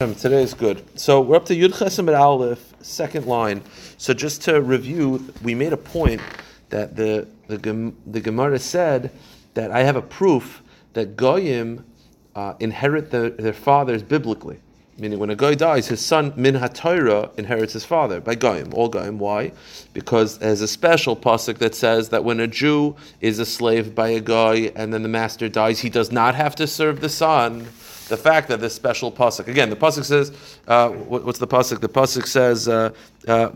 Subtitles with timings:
[0.00, 0.84] Today is good.
[0.96, 3.62] So we're up to Yud Chesim Aleph, second line.
[3.96, 6.20] So just to review, we made a point
[6.68, 9.10] that the the, the Gemara said
[9.54, 11.84] that I have a proof that goyim
[12.36, 14.60] uh, inherit the, their fathers biblically.
[14.98, 18.88] Meaning, when a guy dies, his son min haTorah inherits his father by goyim, all
[18.88, 19.18] goyim.
[19.18, 19.50] Why?
[19.94, 24.10] Because there's a special pasuk that says that when a Jew is a slave by
[24.10, 27.66] a guy and then the master dies, he does not have to serve the son
[28.08, 30.32] the fact that this special pasuk again, the pasuk says,
[30.66, 31.80] uh, what, what's the pasuk?
[31.80, 32.90] The pasuk says, uh,
[33.26, 33.50] uh.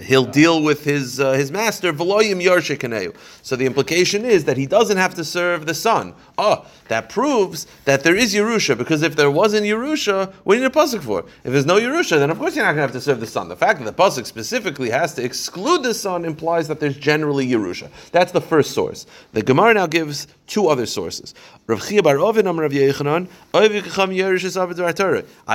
[0.00, 3.16] He'll deal with his uh, his master, Veloyim Yarshikaneu.
[3.42, 6.14] So the implication is that he doesn't have to serve the son.
[6.36, 10.68] Oh, that proves that there is Yerusha, because if there wasn't Yerusha, what do you
[10.68, 11.24] need a pasuk for?
[11.42, 13.26] If there's no Yerusha, then of course you're not going to have to serve the
[13.26, 13.48] son.
[13.48, 17.48] The fact that the pasuk specifically has to exclude the son implies that there's generally
[17.48, 17.90] Yerusha.
[18.12, 19.04] That's the first source.
[19.32, 21.34] The Gemara now gives two other sources.
[21.68, 21.74] I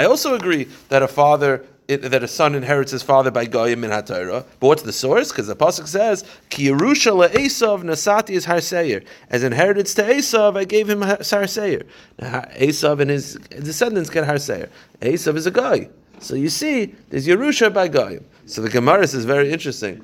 [0.05, 3.91] also agree that a father it, that a son inherits his father by Goyim in
[3.91, 4.45] HaTorah.
[4.59, 5.31] But what's the source?
[5.31, 9.03] Because the Pasuk says, Ki Yerusha le'esav nasati is Har Seir.
[9.29, 11.83] As inheritance to Esav, I gave him Har Seir.
[12.19, 14.69] Esav and his descendants get Har Seir.
[15.01, 15.89] Esav is a guy.
[16.19, 18.25] So you see, there's Yerusha by Goyim.
[18.45, 20.01] So the Gemara is very interesting.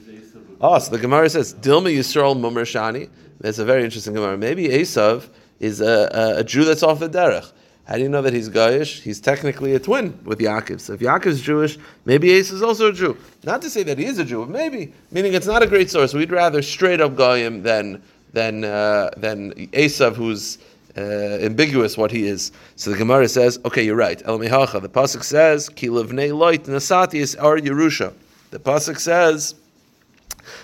[0.61, 3.09] Oh, so the Gemara says, Dilma Yisrael Mumar Shani.
[3.39, 4.38] That's a very interesting Gemara.
[4.38, 7.49] Maybe Esav is a, a, a Jew that's off the derech.
[7.89, 9.01] How do you know that he's Goyish?
[9.01, 10.79] He's technically a twin with Yaakov.
[10.79, 13.17] So if Yaakov's Jewish, maybe Ace is also a Jew.
[13.43, 14.93] Not to say that he is a Jew, maybe.
[15.09, 16.13] Meaning it's not a great source.
[16.13, 20.59] We'd rather straight up Goyim than than uh, than Esav, who's
[20.95, 22.51] uh, ambiguous what he is.
[22.75, 24.21] So the Gemara says, okay, you're right.
[24.23, 24.79] El Mihacha.
[24.83, 28.13] The pasuk says, Ki levnei loit nasati is Ar Yerusha.
[28.51, 29.55] The pasuk says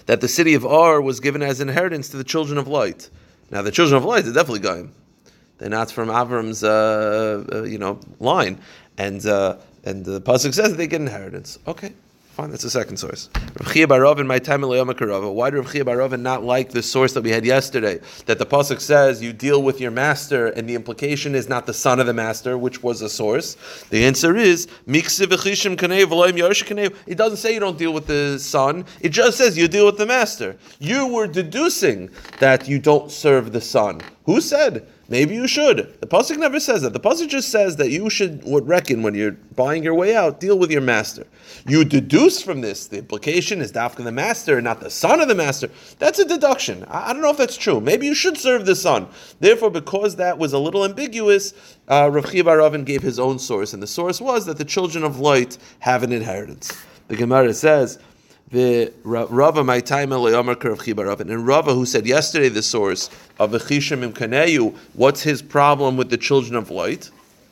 [0.05, 3.09] that the city of Ar was given as inheritance to the children of Lot.
[3.49, 4.93] Now the children of Lot are definitely Goyim.
[5.57, 8.59] They're not from Avram's, uh, uh, you know, line,
[8.97, 11.59] and uh, and the pasuk says they get inheritance.
[11.65, 11.93] Okay,
[12.33, 12.49] fine.
[12.49, 13.29] That's the second source.
[13.61, 17.13] Rav Chia Barov in my time Why do Rav Chia Barov not like the source
[17.13, 18.01] that we had yesterday?
[18.25, 21.73] That the pasuk says you deal with your master, and the implication is not the
[21.73, 23.55] son of the master, which was a source.
[23.91, 25.05] The answer is It
[27.17, 28.85] doesn't say you don't deal with the son.
[28.99, 30.57] It just says you deal with the master.
[30.79, 34.01] You were deducing that you don't serve the son.
[34.25, 34.85] Who said?
[35.07, 35.99] Maybe you should.
[36.01, 36.93] The pasuk never says that.
[36.93, 40.39] The pasuk just says that you should would reckon when you're buying your way out,
[40.39, 41.27] deal with your master.
[41.67, 45.35] You deduce from this the implication is dafka the master, not the son of the
[45.35, 45.69] master.
[45.99, 46.85] That's a deduction.
[46.87, 47.79] I, I, don't know if that's true.
[47.79, 49.07] Maybe you should serve the son.
[49.39, 51.53] Therefore, because that was a little ambiguous,
[51.87, 55.03] uh, Rav Chiya Ravin gave his own source, and the source was that the children
[55.03, 56.71] of Lot have an inheritance.
[57.07, 57.99] The Gemara says
[58.51, 64.75] the Rava my time and Rava who said yesterday the source of the Chishim Kaneyu,
[64.93, 67.09] what's his problem with the children of Lot?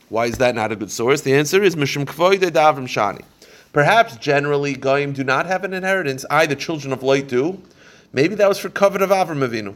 [0.09, 1.21] Why is that not a good source?
[1.21, 3.23] The answer is Mishum Kvoide Davrim Shani.
[3.71, 6.25] Perhaps generally Goyim do not have an inheritance.
[6.29, 7.59] I, the children of Lot, do.
[8.11, 9.73] Maybe that was for covet of Avram Avinu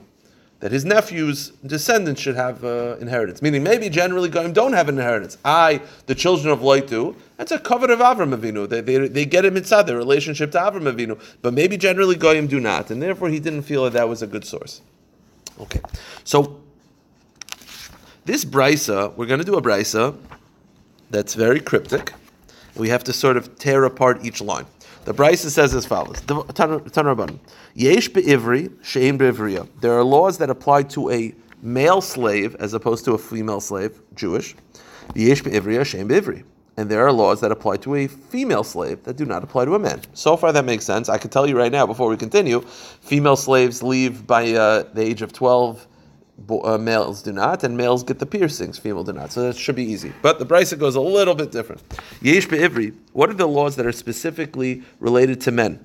[0.60, 3.42] that his nephew's descendants should have uh, inheritance.
[3.42, 5.38] Meaning, maybe generally Goyim don't have an inheritance.
[5.46, 7.16] I, the children of Lot, do.
[7.38, 8.68] That's a covet of Avram Avinu.
[8.68, 11.20] They, they, they get him inside their relationship to Avram Avinu.
[11.44, 12.90] But maybe generally Goyim do not.
[12.90, 14.82] And therefore, he didn't feel that that was a good source.
[15.60, 15.82] Okay.
[16.24, 16.60] So,
[18.26, 20.18] this brisa, we're going to do a brisa
[21.12, 22.14] that's very cryptic.
[22.76, 24.66] We have to sort of tear apart each line.
[25.08, 26.22] The Brisa says as follows:
[27.76, 29.70] Yesh be'ivri she'im be'ivriya.
[29.80, 34.02] There are laws that apply to a male slave as opposed to a female slave,
[34.16, 34.54] Jewish.
[35.16, 36.44] Yesh be'ivriya she'im be'ivri.
[36.76, 39.76] And there are laws that apply to a female slave that do not apply to
[39.76, 40.02] a man.
[40.14, 41.08] So far, that makes sense.
[41.08, 45.04] I can tell you right now, before we continue, female slaves leave by uh, the
[45.04, 45.32] age of
[46.46, 49.32] 12 uh, males do not, and males get the piercings, female do not.
[49.32, 50.14] So that should be easy.
[50.22, 51.82] But the Brisa goes a little bit different.
[52.22, 55.84] Yesh be'ivri, what are the laws that are specifically related to men?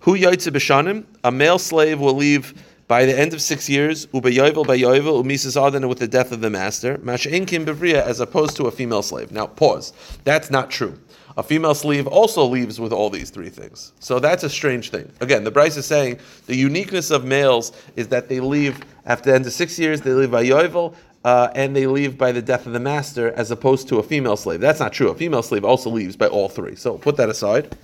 [0.00, 2.54] Hu yaitze b'shanim, a male slave will leave
[2.88, 6.40] by the end of six years, ubeyovel by yovel, umisas adana with the death of
[6.40, 9.32] the master, mash'inkim bevriya, as opposed to a female slave.
[9.32, 9.92] Now, pause.
[10.24, 10.98] That's not true.
[11.36, 13.92] A female slave also leaves with all these three things.
[14.00, 15.10] So that's a strange thing.
[15.20, 19.34] Again, the Brisa is saying the uniqueness of males is that they leave after the
[19.36, 20.94] end of six years, they leave by Yovel,
[21.24, 24.36] uh, and they leave by the death of the master, as opposed to a female
[24.36, 24.60] slave.
[24.60, 25.08] That's not true.
[25.10, 26.76] A female slave also leaves by all three.
[26.76, 27.76] So put that aside.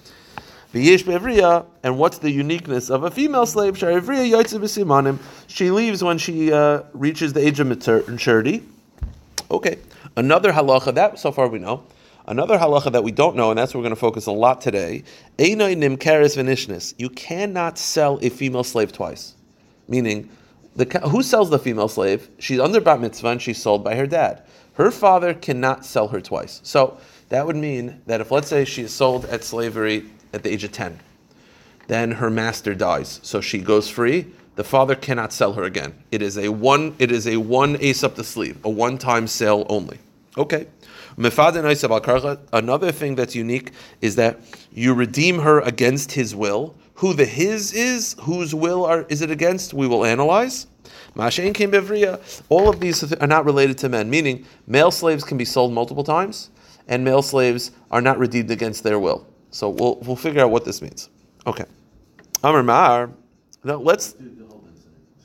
[0.74, 3.78] And what's the uniqueness of a female slave?
[3.78, 8.62] She leaves when she uh, reaches the age of maturity.
[9.50, 9.78] Okay.
[10.16, 11.84] Another halacha that so far we know.
[12.26, 14.60] Another halacha that we don't know, and that's what we're going to focus a lot
[14.60, 15.04] today.
[15.38, 19.34] You cannot sell a female slave twice.
[19.88, 20.28] Meaning,
[20.78, 22.28] the, who sells the female slave?
[22.38, 24.42] She's under bat mitzvah and she's sold by her dad.
[24.74, 26.60] her father cannot sell her twice.
[26.62, 26.98] So
[27.30, 30.62] that would mean that if, let's say, she is sold at slavery at the age
[30.62, 31.00] of 10,
[31.88, 33.18] then her master dies.
[33.24, 34.26] So she goes free.
[34.54, 35.94] The father cannot sell her again.
[36.12, 39.66] It is a one, it is a one ace up the sleeve, a one-time sale
[39.68, 39.98] only.
[40.36, 40.68] Okay.
[41.16, 44.38] Another thing that's unique is that
[44.72, 46.76] you redeem her against his will.
[46.98, 50.66] Who the his is, whose will are, is it against, we will analyze.
[51.16, 56.02] All of these are not related to men, meaning male slaves can be sold multiple
[56.02, 56.50] times,
[56.88, 59.28] and male slaves are not redeemed against their will.
[59.52, 61.08] So we'll, we'll figure out what this means.
[61.46, 61.66] Okay.
[62.42, 63.10] Amr Mar,
[63.62, 64.16] now let's.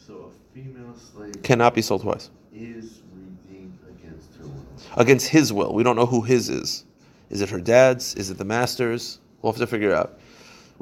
[0.05, 2.29] So a female slave Cannot be sold twice.
[2.53, 4.63] is redeemed against her will.
[4.97, 5.73] Against his will.
[5.73, 6.85] We don't know who his is.
[7.31, 8.13] Is it her dad's?
[8.13, 9.17] Is it the master's?
[9.41, 10.19] We'll have to figure it out.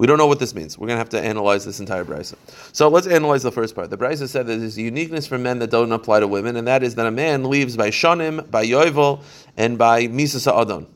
[0.01, 0.79] We don't know what this means.
[0.79, 2.33] We're going to have to analyze this entire brisa.
[2.73, 3.91] So let's analyze the first part.
[3.91, 6.67] The brisa said that there's a uniqueness for men that don't apply to women, and
[6.67, 9.21] that is that a man leaves by shanim, by yovel,
[9.57, 10.87] and by misasa adon,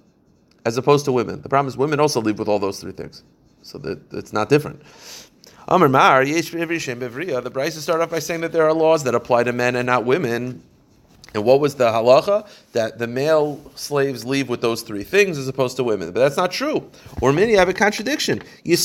[0.66, 1.40] as opposed to women.
[1.44, 3.22] The problem is women also leave with all those three things,
[3.62, 4.82] so that it's not different.
[5.68, 6.98] Amar Mar, yesh b'ivri shem.
[6.98, 9.86] The brisa start off by saying that there are laws that apply to men and
[9.86, 10.64] not women.
[11.36, 12.48] And what was the halacha?
[12.72, 16.14] That the male slaves leave with those three things as opposed to women.
[16.14, 16.90] But that's not true.
[17.22, 18.42] Or many have a contradiction.
[18.64, 18.78] A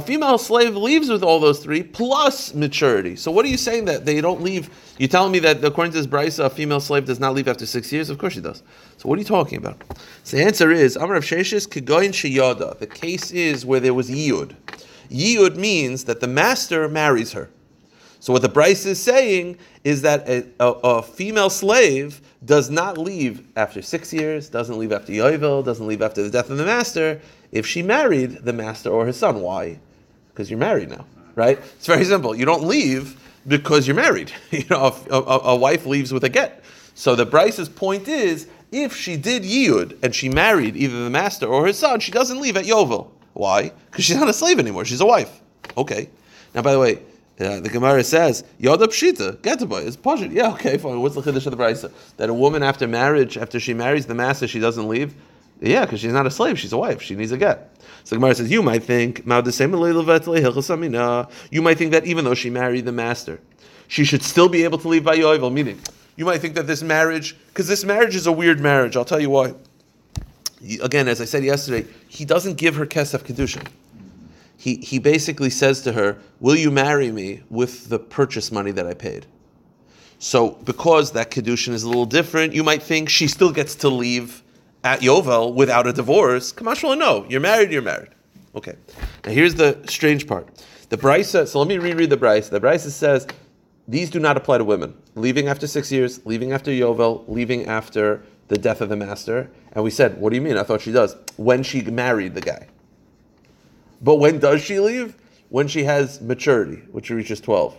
[0.00, 3.14] female slave leaves with all those three plus maturity.
[3.14, 4.70] So what are you saying that they don't leave?
[4.98, 7.64] You're telling me that according to this brisa, a female slave does not leave after
[7.64, 8.10] six years?
[8.10, 8.64] Of course she does.
[8.96, 9.84] So what are you talking about?
[10.24, 12.76] So the answer is Amar of Sheshis Kigoyin Shiyada.
[12.80, 14.56] The case is where there was Yiyud.
[15.10, 17.50] Yiyud means that the master marries her.
[18.22, 22.96] So what the Brisa is saying is that a, a, a female slave does not
[22.96, 26.64] leave after six years, doesn't leave after Yovel, doesn't leave after the death of the
[26.64, 27.20] master,
[27.50, 29.40] if she married the master or his son.
[29.40, 29.80] Why?
[30.28, 31.04] Because you're married now,
[31.34, 31.58] right?
[31.58, 32.32] It's very simple.
[32.32, 34.30] You don't leave because you're married.
[34.52, 36.62] You know, a, a, wife leaves with a get.
[36.94, 41.46] So the Brisa's point is, if she did Yiyud and she married either the master
[41.46, 43.10] or his son, she doesn't leave at Yovel.
[43.32, 43.72] Why?
[43.90, 44.84] Because she's not a slave anymore.
[44.84, 45.40] She's a wife.
[45.76, 46.08] Okay.
[46.54, 47.00] Now, by the way,
[47.40, 50.32] uh, the Gemara says, Yoda Pshita, get to boy, it's Pashit.
[50.32, 51.00] Yeah, okay, fine.
[51.00, 51.90] What's the Chiddush of the Brisa?
[52.18, 55.14] That a woman after marriage, after she marries the master, she doesn't leave?
[55.60, 57.00] Yeah, because she's not a slave, she's a wife.
[57.00, 57.74] She needs a get.
[58.04, 59.44] So Gemara says, you might think, you might
[61.78, 63.40] think that even though she married the master,
[63.88, 65.80] she should still be able to leave by Yovel, meaning,
[66.16, 69.20] you might think that this marriage, because this marriage is a weird marriage, I'll tell
[69.20, 69.54] you why.
[70.82, 73.66] Again, as I said yesterday, he doesn't give her Kesef Kedushin
[74.62, 78.86] he, he basically says to her, Will you marry me with the purchase money that
[78.86, 79.26] I paid?
[80.20, 83.88] So, because that Kedushin is a little different, you might think she still gets to
[83.88, 84.44] leave
[84.84, 86.52] at Yovel without a divorce.
[86.52, 87.26] Kamashla, no.
[87.28, 88.10] You're married, you're married.
[88.54, 88.76] Okay.
[89.24, 90.64] Now, here's the strange part.
[90.90, 92.50] The Brisa, so let me reread the Brisa.
[92.50, 93.26] The Brisa says,
[93.88, 94.94] these do not apply to women.
[95.16, 99.50] Leaving after six years, leaving after Yovel, leaving after the death of the master.
[99.72, 100.56] And we said, what do you mean?
[100.56, 101.16] I thought she does.
[101.36, 102.68] When she married the guy.
[104.02, 105.14] But when does she leave?
[105.48, 107.76] When she has maturity, which she reaches 12.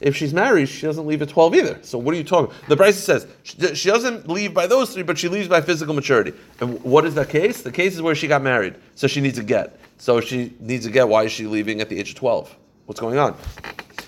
[0.00, 1.78] If she's married, she doesn't leave at 12 either.
[1.82, 5.02] So what are you talking The Brisa says she, she doesn't leave by those three,
[5.02, 6.32] but she leaves by physical maturity.
[6.60, 7.62] And what is the case?
[7.62, 8.74] The case is where she got married.
[8.96, 9.78] So she needs a get.
[9.98, 11.08] So she needs a get.
[11.08, 12.54] Why is she leaving at the age of 12?
[12.86, 13.36] What's going on?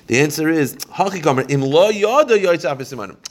[0.06, 0.76] The answer is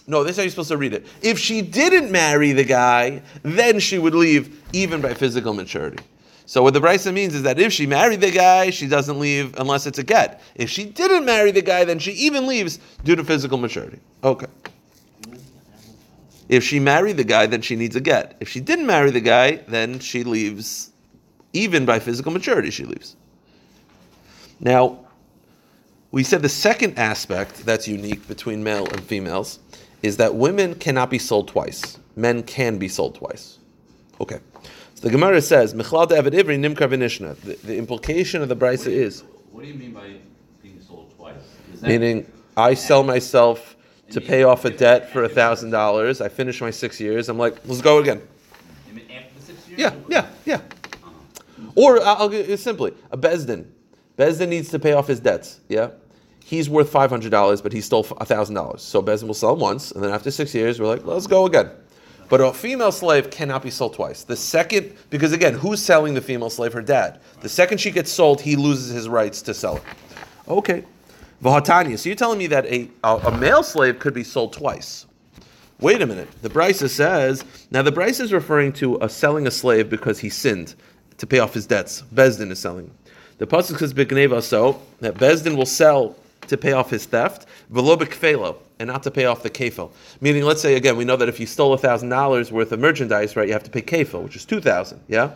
[0.07, 1.06] No, this is how you're supposed to read it.
[1.22, 6.04] If she didn't marry the guy, then she would leave even by physical maturity.
[6.47, 9.56] So what the Brisa means is that if she married the guy, she doesn't leave
[9.57, 10.42] unless it's a get.
[10.54, 13.99] If she didn't marry the guy, then she even leaves due to physical maturity.
[14.23, 14.47] Okay.
[16.47, 18.37] If she married the guy, then she needs a get.
[18.40, 20.92] If she didn't marry the guy, then she leaves,
[21.54, 23.16] even by physical maturity, she leaves.
[24.59, 24.99] Now,
[26.11, 29.59] we said the second aspect that's unique between male and females
[30.04, 31.97] is that women cannot be sold twice.
[32.16, 33.57] Men can be sold twice.
[34.21, 34.40] Okay.
[34.95, 37.35] So the Gemara says, Michlal David Ivri Nimkar V'nishna.
[37.61, 39.23] The implication of the Brisa is.
[39.52, 40.16] What do you mean by
[40.64, 41.35] being sold twice?
[41.81, 43.75] Meaning, I sell myself
[44.11, 46.21] to pay off a debt for a thousand dollars.
[46.21, 47.28] I finish my six years.
[47.28, 48.21] I'm like, let's go again.
[48.87, 49.80] You mean after the six years?
[49.80, 50.61] Yeah, yeah, yeah.
[51.04, 51.71] Uh-huh.
[51.75, 53.66] Or I'll give it simply a Bezdin.
[54.18, 55.59] Bezdin needs to pay off his debts.
[55.68, 55.90] Yeah,
[56.44, 58.81] he's worth five hundred dollars, but he stole thousand dollars.
[58.81, 61.45] So Bezdin will sell him once, and then after six years, we're like, let's go
[61.45, 61.69] again.
[62.27, 64.23] But a female slave cannot be sold twice.
[64.23, 66.73] The second, because again, who's selling the female slave?
[66.73, 67.19] Her dad.
[67.41, 69.83] The second she gets sold, he loses his rights to sell it.
[70.47, 70.83] Okay.
[71.44, 71.99] Vahatanya.
[71.99, 75.05] So you're telling me that a, a, male slave could be sold twice.
[75.79, 76.29] Wait a minute.
[76.41, 80.29] The Brisa says, now the Brisa is referring to a selling a slave because he
[80.29, 80.73] sinned
[81.17, 82.03] to pay off his debts.
[82.13, 82.89] Bezdin is selling.
[83.37, 86.15] The Pasuk says, so, that Bezdin will sell
[86.47, 87.47] to pay off his theft.
[87.69, 87.97] Velo
[88.79, 89.91] and not to pay off the kefil.
[90.21, 93.35] Meaning, let's say again, we know that if you stole thousand dollars worth of merchandise,
[93.35, 95.01] right, you have to pay kefil, which is two thousand.
[95.07, 95.31] Yeah.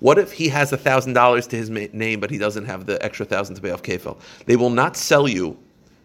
[0.00, 3.02] What if he has thousand dollars to his ma- name, but he doesn't have the
[3.04, 4.18] extra thousand to pay off kefil?
[4.44, 5.56] They will not sell you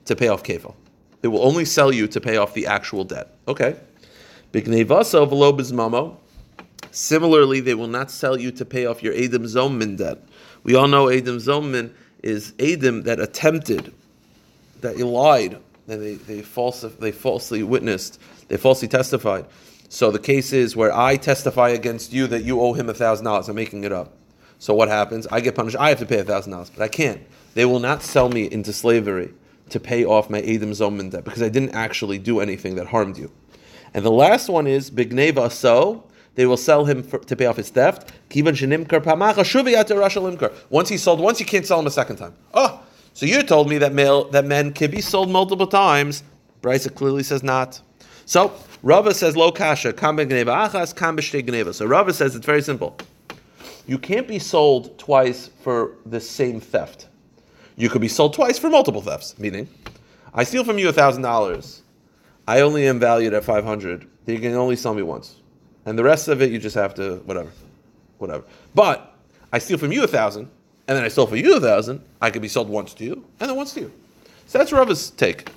[0.06, 0.74] to pay off kefil.
[1.22, 3.36] They will only sell you to pay off the actual debt.
[3.48, 3.76] Okay.
[6.94, 10.18] Similarly, they will not sell you to pay off your Adam Zomin debt.
[10.64, 11.92] We all know Adam Zomin
[12.24, 13.94] is Adam that attempted,
[14.82, 15.58] that lied,
[15.92, 19.46] that they, they, false, they falsely witnessed, they falsely testified.
[19.90, 23.26] So the case is where I testify against you that you owe him a thousand
[23.26, 23.50] dollars.
[23.50, 24.14] I'm making it up.
[24.58, 25.28] So what happens?
[25.28, 25.76] I get punished.
[25.78, 27.22] I have to pay a thousand dollars, but I can't.
[27.56, 29.34] They will not sell me into slavery
[29.70, 33.18] to pay off my Adam Zomin debt because I didn't actually do anything that harmed
[33.18, 33.32] you.
[33.94, 36.06] And the last one is Bigneva so
[36.36, 38.14] they will sell him for, to pay off his theft.
[40.70, 42.34] Once he sold, once you can't sell him a second time.
[42.54, 42.82] Oh,
[43.14, 46.24] so you told me that male that men can be sold multiple times.
[46.62, 47.82] Brisa clearly says not.
[48.26, 48.54] So
[48.84, 51.18] Rava says lo kasha kam gneva achas kam.
[51.74, 52.98] So Rava says it's very simple.
[53.88, 57.08] You can't be sold twice for the same theft.
[57.76, 59.38] You could be sold twice for multiple thefts.
[59.40, 59.68] Meaning,
[60.34, 61.82] I steal from you thousand dollars.
[62.48, 64.08] I only am valued at five hundred.
[64.26, 65.42] You can only sell me once
[65.86, 67.52] and the rest of it you just have to whatever,
[68.18, 68.44] whatever.
[68.76, 69.16] But
[69.52, 70.50] I steal from you a thousand,
[70.92, 72.04] and then I stole from you a thousand.
[72.22, 73.92] I could be sold once to you, and then once to you.
[74.48, 75.50] So that's Rava's take.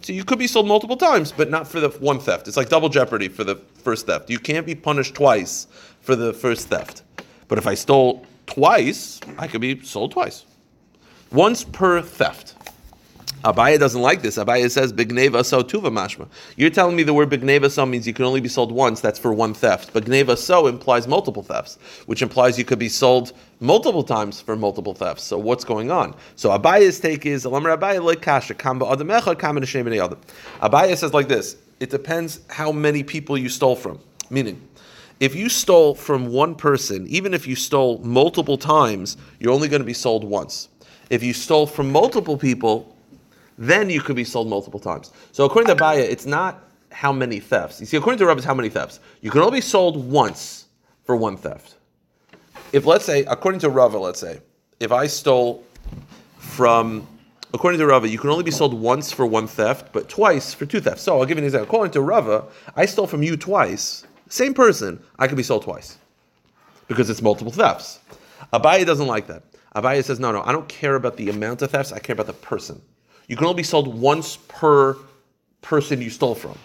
[0.00, 2.48] So you could be sold multiple times, but not for the one theft.
[2.48, 4.30] It's like double jeopardy for the first theft.
[4.30, 5.66] You can't be punished twice
[6.00, 7.02] for the first theft.
[7.46, 10.46] But if I stole twice, I could be sold twice.
[11.30, 12.54] Once per theft.
[13.44, 14.36] Abaya doesn't like this.
[14.36, 16.28] Abaya says bigneva so tuva mashma.
[16.56, 19.00] You're telling me the word bigneva so means you can only be sold once.
[19.00, 19.94] That's for one theft.
[19.94, 24.56] But gneva so implies multiple thefts, which implies you could be sold multiple times for
[24.56, 25.24] multiple thefts.
[25.24, 26.14] So what's going on?
[26.36, 30.18] So Abaya's take is Abaya like kasha kamba adamecha kamba
[30.60, 31.56] Abaya says like this.
[31.80, 33.98] It depends how many people you stole from.
[34.28, 34.60] Meaning,
[35.18, 39.80] if you stole from one person, even if you stole multiple times, you're only going
[39.80, 40.68] to be sold once.
[41.08, 42.94] If you stole from multiple people,
[43.60, 45.12] then you could be sold multiple times.
[45.32, 47.78] So according to Baya, it's not how many thefts.
[47.78, 49.00] You see, according to Rav, it's how many thefts.
[49.20, 50.64] You can only be sold once
[51.04, 51.76] for one theft.
[52.72, 54.40] If let's say, according to Rava, let's say,
[54.80, 55.62] if I stole
[56.38, 57.06] from,
[57.52, 60.64] according to Rava, you can only be sold once for one theft, but twice for
[60.64, 61.02] two thefts.
[61.02, 61.68] So I'll give you an example.
[61.68, 65.98] According to Rava, I stole from you twice, same person, I could be sold twice
[66.88, 68.00] because it's multiple thefts.
[68.54, 69.42] Abaya doesn't like that.
[69.76, 72.26] Abaya says, no, no, I don't care about the amount of thefts, I care about
[72.26, 72.80] the person
[73.30, 74.96] you can only be sold once per
[75.62, 76.58] person you stole from.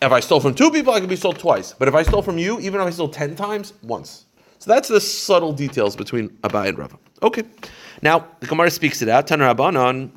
[0.00, 1.72] If I stole from two people, I can be sold twice.
[1.72, 4.26] But if I stole from you, even if I stole ten times, once.
[4.60, 6.96] So that's the subtle details between Abai and Rava.
[7.20, 7.42] Okay.
[8.00, 9.26] Now the Gemara speaks it out.
[9.26, 10.10] Tanar Abanon.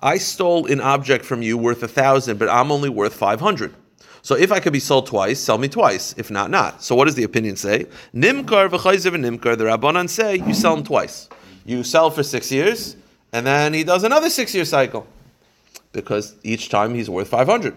[0.00, 3.74] I stole an object from you worth a thousand, but I'm only worth five hundred.
[4.20, 6.14] So if I could be sold twice, sell me twice.
[6.18, 6.82] If not, not.
[6.82, 7.86] So what does the opinion say?
[8.14, 9.56] Nimkar v'chayzev nimkar.
[9.56, 11.28] The Rabbanan say you sell them twice
[11.64, 12.96] you sell for six years,
[13.32, 15.06] and then he does another six year cycle
[15.92, 17.74] because each time he's worth 500.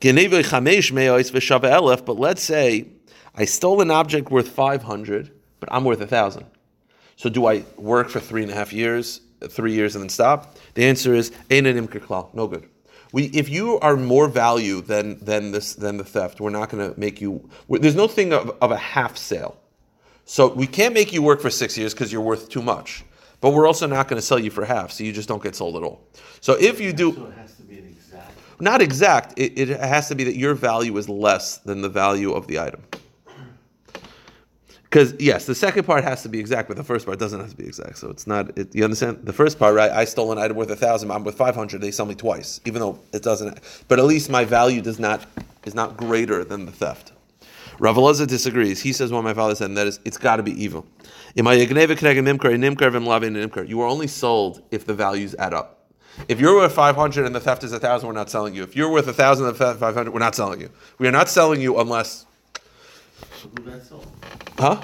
[0.00, 2.86] But let's say
[3.34, 6.44] I stole an object worth 500, but I'm worth a 1,000.
[7.16, 10.56] So do I work for three and a half years, three years, and then stop?
[10.74, 12.68] The answer is no good.
[13.12, 16.92] We, if you are more value than than this than the theft, we're not going
[16.92, 17.48] to make you.
[17.68, 19.56] There's no thing of, of a half sale.
[20.26, 23.04] So we can't make you work for six years because you're worth too much.
[23.40, 25.54] But we're also not going to sell you for half, so you just don't get
[25.54, 26.02] sold at all.
[26.40, 28.32] So if you do, So it has to be an exact.
[28.60, 32.32] not exact, it, it has to be that your value is less than the value
[32.32, 32.82] of the item.
[34.84, 37.50] Because yes, the second part has to be exact, but the first part doesn't have
[37.50, 37.98] to be exact.
[37.98, 38.56] So it's not.
[38.56, 39.18] It, you understand?
[39.24, 39.90] The first part, right?
[39.90, 41.10] I stole an item worth a thousand.
[41.10, 41.80] I'm worth five hundred.
[41.82, 43.58] They sell me twice, even though it doesn't.
[43.88, 45.26] But at least my value does not
[45.64, 47.12] is not greater than the theft.
[47.78, 48.80] Rav Elazar disagrees.
[48.80, 50.86] He says what my father said, and that is, it's got to be evil.
[51.34, 51.52] You are
[53.86, 55.72] only sold if the values add up.
[56.28, 58.62] If you're worth 500 and the theft is 1,000, we're not selling you.
[58.62, 60.70] If you're worth 1,000 and the theft 500, we're not selling you.
[60.98, 62.24] We are not selling you unless.
[64.58, 64.82] Huh?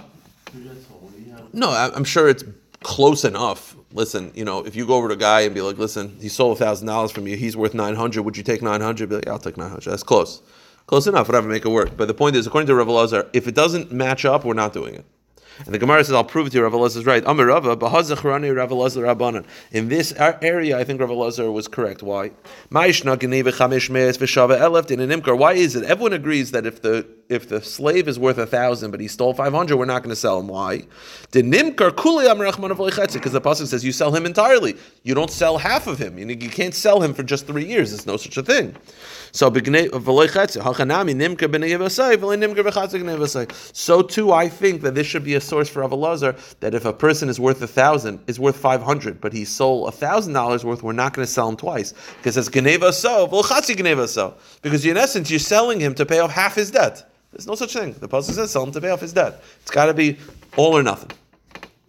[1.54, 2.44] No, I'm sure it's
[2.82, 3.74] close enough.
[3.92, 6.28] Listen, you know, if you go over to a guy and be like, listen, he
[6.28, 9.08] sold $1,000 from you, he's worth 900, would you take 900?
[9.08, 9.90] Be like, I'll take 900.
[9.90, 10.42] That's close.
[10.86, 11.96] Close enough, whatever, make it work.
[11.96, 14.72] But the point is, according to Rav Elazar, if it doesn't match up, we're not
[14.72, 15.04] doing it.
[15.64, 17.22] And the Gemara says, I'll prove it to you, Rav Elazar is right.
[17.26, 19.44] Amir Rava, Bahazachrani Rav Elazar.
[19.70, 22.02] In this area, I think Rav Elazar was correct.
[22.02, 22.30] Why?
[22.70, 23.04] Why is
[25.76, 25.84] it?
[25.84, 29.34] Everyone agrees that if the if the slave is worth a thousand, but he stole
[29.34, 30.48] five hundred, we're not going to sell him.
[30.48, 30.84] Why?
[31.30, 34.76] Because the pasuk says you sell him entirely.
[35.02, 36.18] You don't sell half of him.
[36.18, 37.90] You, can't sell him for just three years.
[37.90, 38.76] There's no such a thing.
[39.32, 39.50] So
[43.72, 46.92] so too, I think that this should be a source for Avalazar that if a
[46.92, 50.64] person is worth a thousand, is worth five hundred, but he sold a thousand dollars
[50.64, 53.26] worth, we're not going to sell him twice because it's geneva so.
[54.60, 57.08] Because in essence, you're selling him to pay off half his debt.
[57.32, 57.94] There's no such thing.
[57.94, 59.42] The pasuk says sell him to pay off his debt.
[59.62, 60.18] It's got to be
[60.56, 61.10] all or nothing.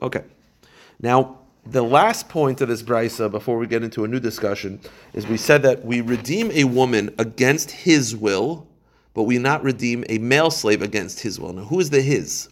[0.01, 0.23] Okay.
[1.01, 4.79] Now, the last point of this brisa before we get into a new discussion
[5.13, 8.67] is we said that we redeem a woman against his will,
[9.13, 11.53] but we not redeem a male slave against his will.
[11.53, 12.50] Now, who is the his?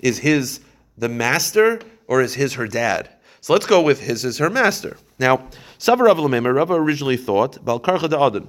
[0.00, 0.60] Is his
[0.98, 3.08] the master or is his her dad?
[3.40, 4.96] So let's go with his is her master.
[5.18, 5.48] Now,
[5.78, 8.48] Savar Rav Lamema, Rav originally thought Balkarcha Adon.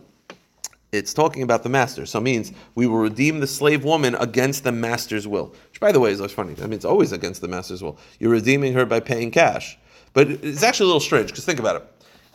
[0.93, 4.63] It's talking about the master, so it means we will redeem the slave woman against
[4.63, 5.55] the master's will.
[5.69, 6.53] Which, by the way, is always funny.
[6.59, 7.97] I mean, it's always against the master's will.
[8.19, 9.77] You're redeeming her by paying cash.
[10.13, 11.87] But it's actually a little strange because think about it.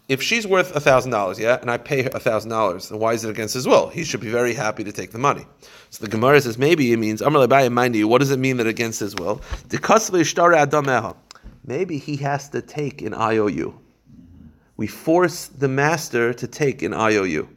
[0.09, 3.25] If she's worth thousand dollars, yeah, and I pay her thousand dollars, then why is
[3.25, 3.91] it against his will?
[3.91, 5.47] He should be very happy to take the money.
[5.91, 8.09] So the Gemara says maybe it means Amar mind you.
[8.09, 9.41] What does it mean that against his will?
[11.65, 13.79] Maybe he has to take an IOU.
[14.79, 17.49] We force the master to take an IOU,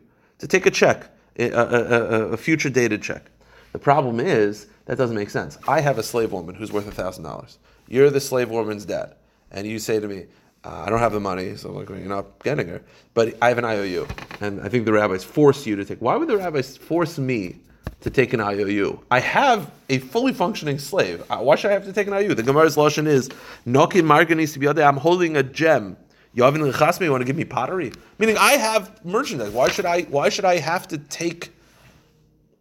[0.41, 1.07] to take a check,
[1.37, 3.29] a, a, a, future dated check.
[3.73, 5.57] The problem is that doesn't make sense.
[5.67, 7.59] I have a slave woman who's worth thousand dollars.
[7.87, 9.15] You're the slave woman's dad
[9.51, 10.25] and you say to me,
[10.63, 12.81] uh, I don't have the money, so like, you're not getting her,
[13.13, 14.07] but I have an IOU.
[14.41, 15.99] And I think the rabbis force you to take.
[16.01, 17.57] Why would the rabbis force me
[18.01, 18.99] to take an IOU?
[19.11, 21.23] I have a fully functioning slave.
[21.29, 22.35] Uh, why should I have to take an IOU?
[22.35, 23.29] The Gemara's lashon is,
[23.67, 25.97] Nokin marganis to be I'm holding a gem.
[26.35, 27.91] Yavin Chasmi, you want to give me pottery?
[28.17, 29.51] Meaning I have merchandise.
[29.51, 31.51] Why should I why should I have to take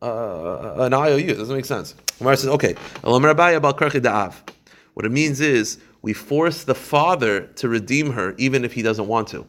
[0.02, 1.28] uh, an IOU?
[1.28, 1.94] It doesn't make sense.
[2.18, 8.64] Gemara says, okay, what it means is we force the father to redeem her even
[8.64, 9.46] if he doesn't want to.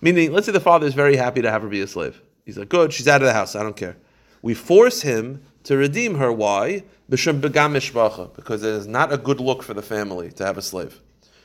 [0.00, 2.22] Meaning, let's say the father is very happy to have her be a slave.
[2.46, 3.96] He's like, good, she's out of the house, I don't care.
[4.42, 6.32] We force him to redeem her.
[6.32, 6.84] Why?
[7.08, 11.00] Because it is not a good look for the family to have a slave.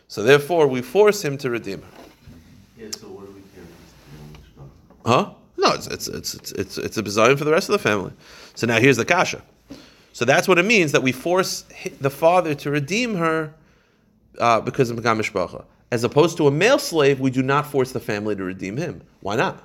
[0.07, 1.87] So therefore, we force him to redeem her.
[2.77, 3.63] Yeah, so what do we care
[5.05, 5.31] Huh?
[5.57, 8.11] No, it's it's it's it's it's, a design for the rest of the family.
[8.55, 9.41] So now here's the kasha.
[10.13, 11.65] So that's what it means that we force
[11.99, 13.53] the father to redeem her
[14.39, 15.65] uh, because of Megam Mishpacha.
[15.91, 19.01] As opposed to a male slave, we do not force the family to redeem him.
[19.21, 19.61] Why not?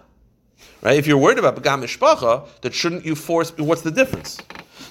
[0.83, 0.99] Right?
[0.99, 3.57] If you're worried about Begam Mishpacha, that shouldn't you force?
[3.57, 4.39] What's the difference?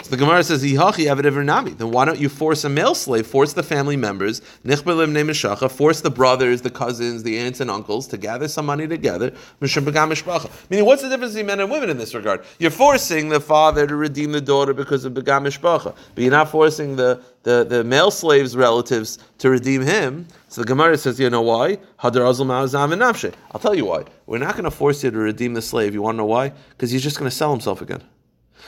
[0.09, 4.39] The Gemara says, Then why don't you force a male slave, force the family members,
[4.39, 10.85] force the brothers, the cousins, the aunts and uncles to gather some money together, meaning
[10.85, 12.43] what's the difference between men and women in this regard?
[12.57, 16.49] You're forcing the father to redeem the daughter because of Begam Mishpacha, but you're not
[16.49, 20.27] forcing the, the, the male slave's relatives to redeem him.
[20.47, 21.77] So the Gemara says, you know why?
[21.99, 24.05] I'll tell you why.
[24.25, 25.93] We're not going to force you to redeem the slave.
[25.93, 26.51] You want to know why?
[26.69, 28.01] Because he's just going to sell himself again.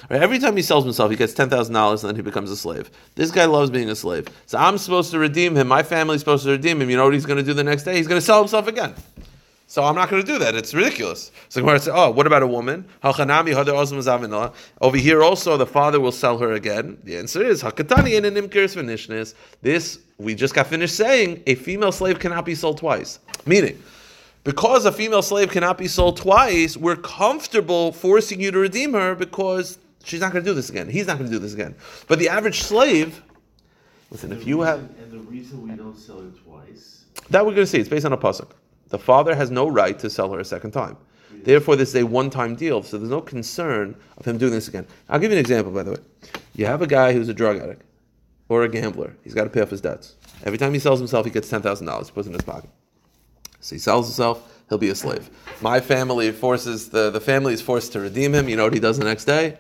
[0.10, 0.22] Right?
[0.22, 2.58] Every time he sells himself, he gets ten thousand dollars, and then he becomes a
[2.58, 2.90] slave.
[3.16, 5.68] This guy loves being a slave, so I'm supposed to redeem him.
[5.68, 6.90] My family's supposed to redeem him.
[6.90, 7.98] You know what he's going to do the next day?
[7.98, 8.94] He's going to sell himself again.
[9.72, 10.54] So I'm not going to do that.
[10.54, 11.32] It's ridiculous.
[11.48, 12.84] So Gemara says, "Oh, what about a woman?
[13.04, 19.34] Over here also, the father will sell her again." The answer is hakatani in an
[19.62, 23.20] This we just got finished saying a female slave cannot be sold twice.
[23.46, 23.82] Meaning,
[24.44, 29.16] because a female slave cannot be sold twice, we're comfortable forcing you to redeem her
[29.16, 30.90] because she's not going to do this again.
[30.90, 31.76] He's not going to do this again.
[32.08, 33.22] But the average slave,
[34.10, 34.80] listen, if you have.
[34.80, 37.06] And the reason we don't sell her twice.
[37.30, 37.80] That we're going to see.
[37.80, 38.52] It's based on a pasuk.
[38.90, 40.98] The father has no right to sell her a second time.
[41.44, 44.86] Therefore, this is a one-time deal, so there's no concern of him doing this again.
[45.10, 45.98] I'll give you an example, by the way.
[46.56, 47.84] You have a guy who's a drug addict
[48.50, 49.16] or a gambler.
[49.24, 50.16] He's got to pay off his debts.
[50.44, 52.44] Every time he sells himself, he gets ten thousand dollars, He puts it in his
[52.44, 52.70] pocket.
[53.62, 55.30] So he sells himself, he'll be a slave.
[55.62, 58.50] My family forces the the family is forced to redeem him.
[58.50, 59.58] You know what he does the next day?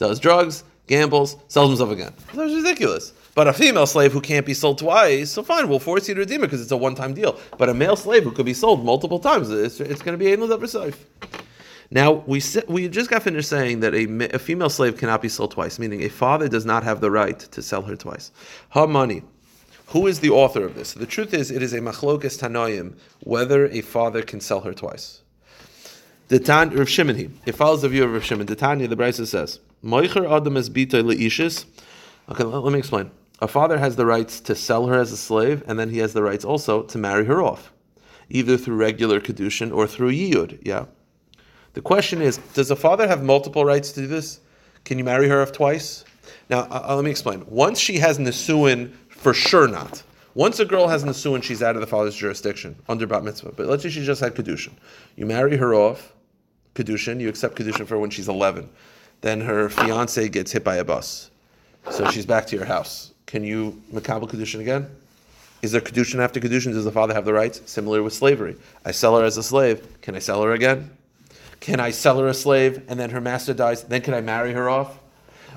[0.00, 2.12] does drugs, gambles, sells himself again.
[2.34, 3.12] That's ridiculous.
[3.34, 6.20] But a female slave who can't be sold twice, so fine, we'll force you to
[6.20, 7.38] redeem it because it's a one-time deal.
[7.58, 10.32] But a male slave who could be sold multiple times, it's, it's going to be
[10.32, 11.06] Ein Sof.
[11.92, 15.50] Now we we just got finished saying that a, a, female slave cannot be sold
[15.50, 18.30] twice, meaning a father does not have the right to sell her twice.
[18.70, 19.22] Her money.
[19.90, 20.92] Who is the author of this?
[20.92, 25.22] The truth is, it is a machlokas tanoim whether a father can sell her twice.
[26.28, 28.46] The Tan Rav Shimon, it follows the view of Rav Shimon.
[28.46, 29.58] The Tanya, the Brisa says.
[29.84, 31.66] Moicher Adam is bita leishis.
[32.28, 33.10] Okay, let, let me explain.
[33.40, 36.12] A father has the rights to sell her as a slave, and then he has
[36.12, 37.72] the rights also to marry her off,
[38.28, 40.60] either through regular kedushin or through yiyud.
[40.62, 40.84] Yeah.
[41.72, 44.38] The question is, does a father have multiple rights to do this?
[44.84, 46.04] Can you marry her off twice?
[46.48, 47.44] Now, uh, uh, let me explain.
[47.48, 50.02] Once she has Nisuin, for sure not.
[50.34, 53.52] Once a girl has Nisuin, she's out of the father's jurisdiction under Bat Mitzvah.
[53.52, 54.72] But let's say she just had Kedushin.
[55.16, 56.14] You marry her off,
[56.74, 58.68] Kedushin, you accept Kedushin for when she's 11.
[59.20, 61.30] Then her fiance gets hit by a bus.
[61.90, 63.12] So she's back to your house.
[63.26, 64.88] Can you Makabal Kedushin again?
[65.60, 66.72] Is there Kedushin after Kedushin?
[66.72, 67.60] Does the father have the rights?
[67.66, 68.56] Similar with slavery.
[68.84, 70.00] I sell her as a slave.
[70.00, 70.90] Can I sell her again?
[71.60, 73.82] Can I sell her a slave and then her master dies?
[73.82, 74.98] Then can I marry her off?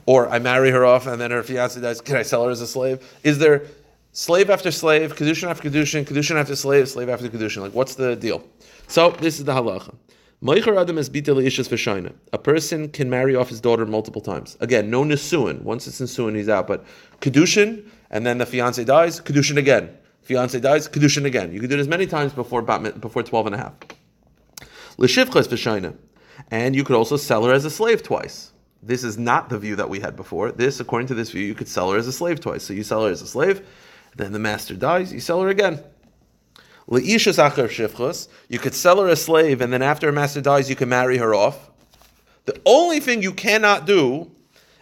[0.06, 2.02] Or I marry her off and then her fiance dies.
[2.02, 3.18] Can I sell her as a slave?
[3.24, 3.66] Is there
[4.12, 7.62] slave after slave, Kedushin after Kedushin, Kedushin after slave, slave after Kedushin?
[7.62, 8.44] Like, what's the deal?
[8.88, 9.96] So, this is the halacha.
[10.44, 12.12] Meicher Adam is bitel ishas v'shayna.
[12.34, 14.58] A person can marry off his daughter multiple times.
[14.60, 15.62] Again, no nisuin.
[15.62, 16.68] Once it's nisuin, he's out.
[16.68, 16.84] But
[17.22, 19.98] kedushin, and then the fiance dies, kedushin again.
[20.22, 21.54] Fiance dies, kedushin again.
[21.54, 23.74] You can do it as many times before before 12 and a half.
[26.52, 28.53] And you could also sell her as a slave twice.
[28.86, 30.52] This is not the view that we had before.
[30.52, 32.63] This, according to this view, you could sell her as a slave twice.
[32.63, 33.65] So you sell her as a slave,
[34.15, 35.82] then the master dies, you sell her again.
[36.89, 40.89] Le'ishas you could sell her a slave, and then after her master dies, you can
[40.89, 41.72] marry her off.
[42.46, 44.30] The only thing you cannot do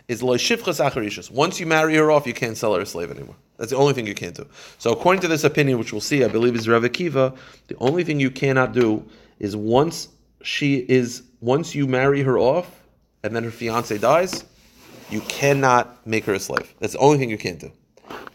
[0.07, 0.23] is.
[0.23, 3.35] Once you marry her off, you can't sell her a slave anymore.
[3.57, 4.47] That's the only thing you can't do.
[4.79, 7.37] So according to this opinion, which we'll see, I believe is Rav Akiva,
[7.67, 10.07] the only thing you cannot do is once
[10.41, 12.80] she is, once you marry her off,
[13.23, 14.43] and then her fiance dies,
[15.10, 16.73] you cannot make her a slave.
[16.79, 17.71] That's the only thing you can't do.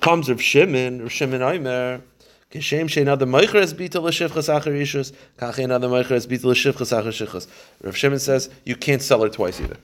[0.01, 2.03] Comes Rav Shimon, Rav Shimon Aimer,
[2.51, 6.97] Kishem shein adam meicher es bita l'shivchas acher ishus, kachein adam meicher es bita l'shivchas
[6.97, 7.49] acher shichas.
[7.83, 9.77] Rav Shimon says you can't sell her twice either.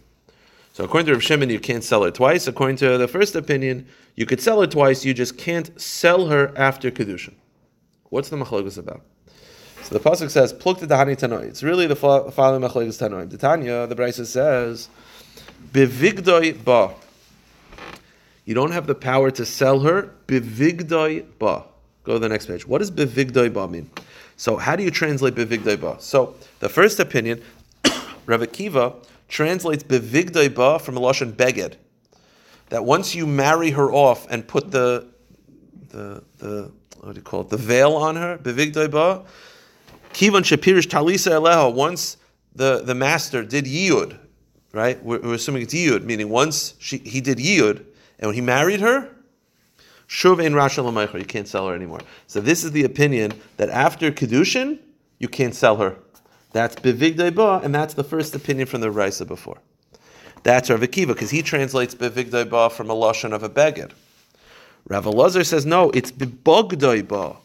[0.72, 2.46] So according to Rav Shimon, you can't sell her twice.
[2.46, 5.04] According to the first opinion, you could sell her twice.
[5.04, 7.34] You just can't sell her after kedushin.
[8.10, 9.02] What's the machlokas about?
[9.92, 13.28] The pasuk says, "Plukta dahani tanoi." It's really the following machlokas tanoi.
[13.28, 14.88] The Tanya, the Brisa says,
[15.72, 16.94] "Bivigdoi ba."
[18.44, 20.10] You don't have the power to sell her.
[20.26, 21.64] Bivigdoi ba.
[22.04, 22.66] Go to the next page.
[22.66, 23.90] What does bevigdoi ba mean?
[24.36, 25.96] So how do you translate bevigdoi ba?
[26.00, 27.42] So the first opinion,
[28.26, 28.94] Rav Akiva
[29.28, 31.74] translates bevigdoi ba from a lashon beged.
[32.70, 35.06] That once you marry her off and put the
[35.90, 39.24] the the what do you call it the veil on her bevigdoi ba,
[40.12, 41.72] kivan shapirish talisa eleha.
[41.72, 42.16] Once
[42.54, 44.18] the the master did yiyud,
[44.72, 45.02] right?
[45.02, 47.84] We're, we're assuming it's yiyud, meaning once she, he did yiyud,
[48.18, 49.08] and when he married her,
[50.12, 51.18] Shuv ein rasha l'maycher.
[51.18, 52.00] You can't sell her anymore.
[52.26, 54.78] So this is the opinion that after kedushin
[55.18, 55.96] you can't sell her.
[56.52, 59.56] That's bevigdei ba, and that's the first opinion from the Raisa before.
[60.42, 63.92] That's Rav Akiva because he translates bevigdei ba from a lashon of a beged.
[64.86, 67.36] Rav Elazar says no, it's bebogdei ba.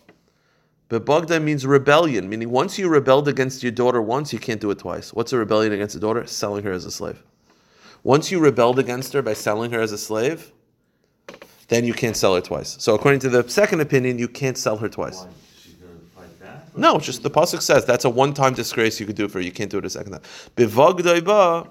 [0.90, 4.80] Bebogdei means rebellion, meaning once you rebelled against your daughter once, you can't do it
[4.80, 5.14] twice.
[5.14, 6.26] What's a rebellion against a daughter?
[6.26, 7.24] Selling her as a slave.
[8.04, 10.54] Once you rebelled against her by selling her as a slave,
[11.68, 12.78] then you can't sell her twice.
[12.80, 15.18] So according to the second opinion, you can't sell her twice.
[15.18, 15.28] Why?
[15.62, 16.78] She's gonna fight back?
[16.78, 19.44] No, just the pasuk says that's a one-time disgrace you could do it for her.
[19.44, 20.22] You can't do it a second time.
[20.56, 21.70] Bivagdaiba,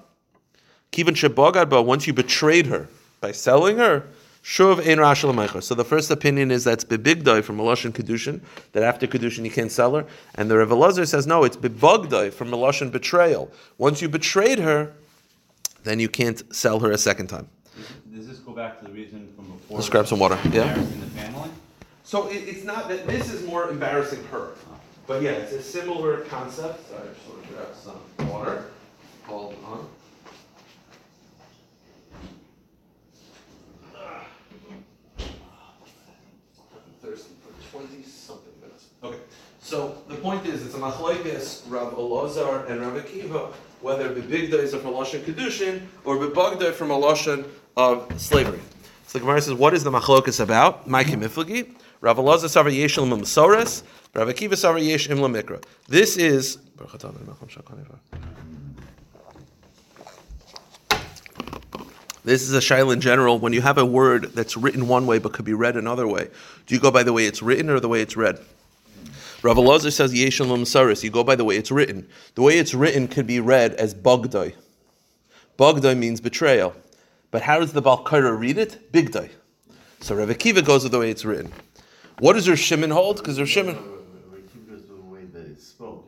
[0.91, 1.83] kivan shebagadba.
[1.83, 2.87] Once you betrayed her
[3.19, 4.05] by selling her,
[4.47, 8.39] shuv ein rashal So the first opinion is that's bibigdai from Meloshin kedushin
[8.71, 10.05] that after kedushin you can't sell her,
[10.35, 13.51] and the Rav Elazar says no, it's bibagdai from Meloshin betrayal.
[13.77, 14.93] Once you betrayed her,
[15.83, 17.49] then you can't sell her a second time.
[18.15, 19.77] Does this go back to the reason from before?
[19.77, 20.39] Let's grab some water.
[20.45, 20.73] Yeah.
[20.73, 21.49] Embarrassing the family?
[22.05, 24.51] So it, it's not that this is more embarrassing her,
[25.07, 26.89] but yeah, it's a similar concept.
[26.89, 28.65] So I just want to grab some water.
[29.25, 29.87] Hold on.
[35.19, 38.87] I'm thirsty for twenty something minutes.
[39.03, 39.19] Okay.
[39.67, 43.51] So the point is, it's a machlokes Rav Elazar and Rav Akiva
[43.81, 48.61] whether bebigda is a from lashon kedushin or bebagda from a lashon of slavery.
[49.07, 50.87] So the Gemara says, what is the machlokas about?
[50.87, 51.75] My kimiflagi.
[51.99, 53.09] Rav Elazar savar yesh im.
[53.09, 55.61] Rav Akiva savar yesh im l'mikra.
[55.89, 56.59] This is.
[62.23, 63.37] This is a shaila in general.
[63.37, 66.29] When you have a word that's written one way but could be read another way,
[66.67, 68.39] do you go by the way it's written or the way it's read?
[69.43, 71.03] Rav Elazar says Yeshon Saris.
[71.03, 72.07] You go by the way it's written.
[72.35, 74.55] The way it's written could be read as Bogdai.
[75.59, 76.75] Bogdai means betrayal.
[77.29, 78.91] But how does the Balkara read it?
[78.91, 79.29] Bigdai.
[79.99, 81.51] So Rav Akiva goes with the way it's written.
[82.19, 83.17] What does Rav Shimon hold?
[83.17, 83.77] Because Rav Shimon,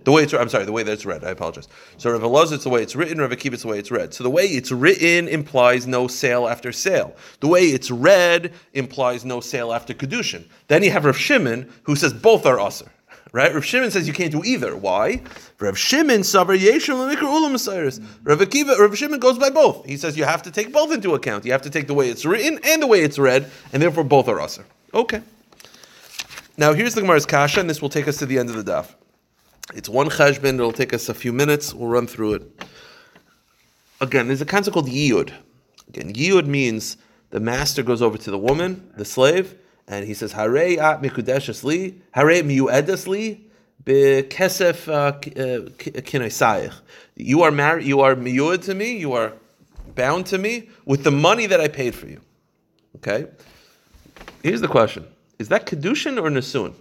[0.06, 1.24] the way it's I'm sorry, the way that it's read.
[1.24, 1.68] I apologize.
[1.98, 3.20] So Rav Elazar it's the way it's written.
[3.20, 4.14] Rav Akiva it's the way it's read.
[4.14, 7.16] So the way it's written implies no sale after sale.
[7.42, 10.46] The way it's read implies no sale after kedushin.
[10.68, 12.90] Then you have Rav Shimon who says both are usher.
[13.32, 13.54] Right?
[13.54, 14.76] Rav Shimon says you can't do either.
[14.76, 15.22] Why?
[15.60, 18.08] Rav Shimon ulam.
[18.24, 19.86] Rav Akiva, Rav Shimon goes by both.
[19.86, 21.46] He says you have to take both into account.
[21.46, 24.04] You have to take the way it's written and the way it's read, and therefore
[24.04, 24.66] both are usher.
[24.94, 25.22] Okay.
[26.58, 28.72] Now here's the Gemara's kasha, and this will take us to the end of the
[28.72, 28.96] daf.
[29.76, 30.56] It's one cheshbon.
[30.56, 31.74] It'll take us a few minutes.
[31.74, 32.64] We'll run through it.
[34.02, 35.32] Again, there's a concept called yiyud.
[35.90, 36.98] Again, yiyud means
[37.30, 39.56] the master goes over to the woman, the slave,
[39.90, 43.42] and he says, "Hare at mikudeshes li, hare miuedes li,
[43.84, 45.70] bekesef uh, uh, uh,
[46.02, 46.76] kinesayich."
[47.16, 47.86] You are married.
[47.86, 48.98] You are miued to me.
[48.98, 49.34] You are
[49.96, 52.22] bound to me with the money that I paid for you.
[52.98, 53.28] Okay.
[54.44, 55.08] Here's the question:
[55.40, 56.76] Is that kedushin or nesuin?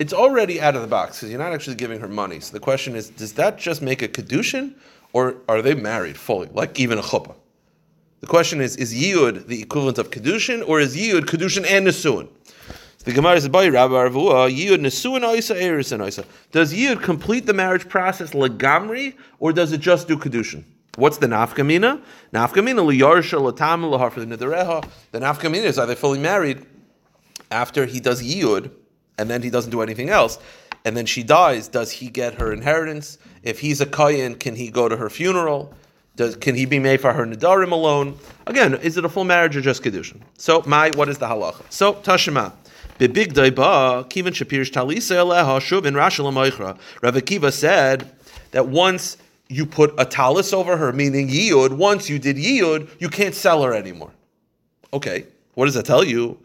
[0.00, 2.40] It's already out of the box because you're not actually giving her money.
[2.40, 4.74] So the question is: Does that just make a kedushin,
[5.12, 7.36] or are they married fully, like even a chuppah?
[8.20, 12.28] The question is, is Yiyud the equivalent of Kedushin, or is Yiyud Kedushin and Nesuin?
[12.96, 17.46] So the Gemara says, "By Rabbi Arvua, Yiyud Nesuin Oisa Eris Oisa." Does Yiyud complete
[17.46, 20.64] the marriage process legamri, or does it just do Kedushin?
[20.96, 22.02] What's the nafkamina?
[22.34, 24.84] Nafkamina liyarsha latam lahar for the nidareha.
[25.12, 26.66] The nafkamina is are they fully married
[27.52, 28.72] after he does Yiyud,
[29.16, 30.40] and then he doesn't do anything else,
[30.84, 31.68] and then she dies.
[31.68, 33.18] Does he get her inheritance?
[33.44, 35.72] If he's a kayan, can he go to her funeral?
[36.18, 38.18] Does, can he be made for her nidarim alone?
[38.48, 40.20] Again, is it a full marriage or just kedushin?
[40.36, 41.62] So, my what is the halacha?
[41.70, 42.54] So, tashima.
[42.98, 46.76] Bibig daiba kivan shapirish talisa aleha shuv in Rashi lamoichra.
[47.02, 48.10] Rav Akiva said
[48.50, 49.16] that once
[49.48, 53.62] you put a talis over her, meaning yiyud, once you did yiyud, you can't sell
[53.62, 54.10] her anymore.
[54.92, 56.36] Okay, what does that tell you?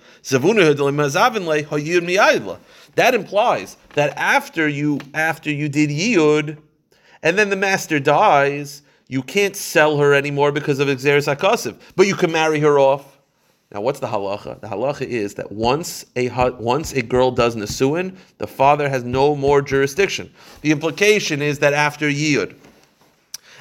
[2.95, 6.57] That implies that after you after you did yiyud,
[7.23, 12.07] and then the master dies, you can't sell her anymore because of Xeris HaKasiv, but
[12.07, 13.19] you can marry her off.
[13.71, 14.61] Now, what's the halacha?
[14.61, 19.35] The halacha is that once a once a girl does nesuin, the father has no
[19.35, 20.31] more jurisdiction.
[20.61, 22.55] The implication is that after yiyud,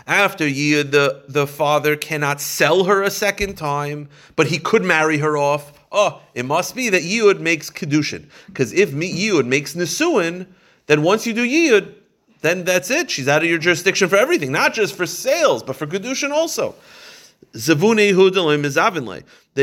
[0.07, 5.19] after yiyud, the, the father cannot sell her a second time, but he could marry
[5.19, 5.73] her off.
[5.91, 10.47] Oh, it must be that yiyud makes kedushin, because if yiyud makes nesuin,
[10.87, 11.95] then once you do yiyud,
[12.43, 13.11] then that's it.
[13.11, 16.75] She's out of your jurisdiction for everything, not just for sales, but for kedushin also.
[17.55, 17.73] The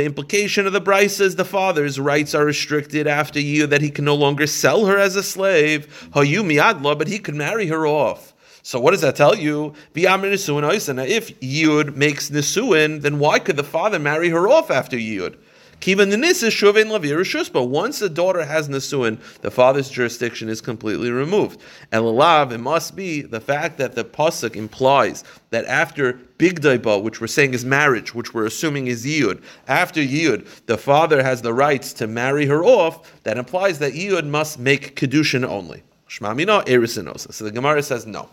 [0.05, 4.05] implication of the brisa is the father's rights are restricted after you that he can
[4.05, 6.09] no longer sell her as a slave.
[6.13, 8.33] But he could marry her off.
[8.61, 9.73] So what does that tell you?
[9.95, 15.37] If Yud makes Nisuin, then why could the father marry her off after Yud?
[15.81, 20.59] Kivan Nis is Shuvain Lavir but once the daughter has Nisuin, the father's jurisdiction is
[20.59, 21.61] completely removed.
[21.93, 27.01] And Lalav, it must be the fact that the Pasuk implies that after Big Daiba,
[27.01, 31.41] which we're saying is marriage, which we're assuming is Yud, after Yud, the father has
[31.41, 35.83] the rights to marry her off, that implies that Yud must make Kedushin only.
[36.09, 37.33] Shmamina Erisinosa.
[37.33, 38.27] So the Gemara says no.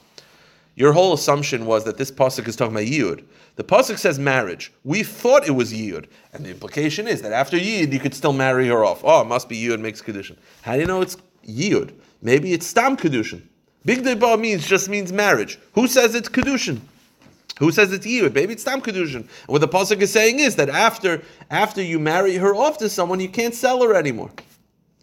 [0.77, 3.25] Your whole assumption was that this pasuk is talking about yiyud.
[3.57, 4.71] The pasuk says marriage.
[4.85, 8.35] We thought it was yiyud, and the implication is that after yiyud you could still
[8.35, 9.01] marry her off.
[9.03, 10.37] Oh, it must be yiyud makes kedushin.
[10.61, 11.17] How do you know it's
[11.49, 11.95] yiyud?
[12.21, 13.43] Maybe it's stam kedushin.
[13.87, 15.59] Big deba means just means marriage.
[15.73, 16.81] Who says it's kedushin?
[17.59, 18.35] Who says it's yiyud?
[18.35, 19.15] Maybe it's stam kedushin.
[19.21, 22.91] And what the pasuk is saying is that after after you marry her off to
[22.91, 24.31] someone, you can't sell her anymore.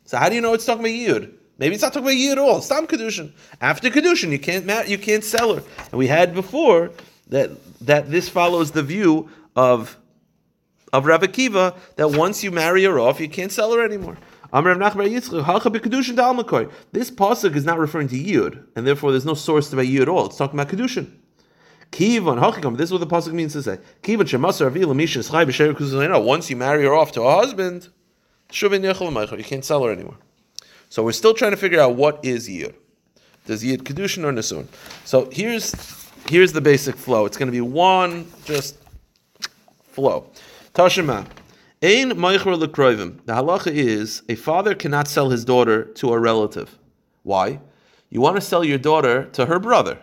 [0.05, 1.33] So how do you know it's talking about yiyud?
[1.57, 2.61] Maybe it's not talking about you at all.
[2.61, 3.31] Stam kedushin.
[3.61, 5.63] After kedushin, you can't you can't sell her.
[5.91, 6.91] And we had before
[7.27, 7.51] that
[7.85, 9.97] that this follows the view of
[10.91, 14.17] of Rav Akiva that once you marry her off, you can't sell her anymore.
[14.51, 14.69] This
[17.09, 20.27] pasuk is not referring to yud, and therefore there's no source to yud at all.
[20.27, 21.11] It's talking about kedushin.
[21.91, 22.77] Kivan hakikam.
[22.77, 23.79] This is what the pasuk means to say.
[24.03, 27.89] Kivan shemasar avila misha schai b'sher Once you marry her off to a husband,
[28.51, 30.17] you can't sell her anymore.
[30.93, 32.75] So we're still trying to figure out what is Yid.
[33.47, 34.67] Does Yid Kedushin or Nasun?
[35.05, 35.73] So here's
[36.29, 37.25] here's the basic flow.
[37.25, 38.77] It's going to be one just
[39.85, 40.29] flow.
[40.75, 41.25] Tashima.
[41.81, 43.25] Ein Meicher lekroivim.
[43.25, 46.77] The halacha is a father cannot sell his daughter to a relative.
[47.23, 47.59] Why?
[48.11, 49.97] You want to sell your daughter to her brother.